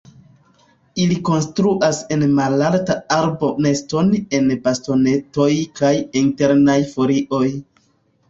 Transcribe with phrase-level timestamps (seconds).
[1.01, 5.49] Ili konstruas en malalta arbo neston el bastonetoj
[5.81, 5.91] kaj
[6.25, 7.45] internaj folioj.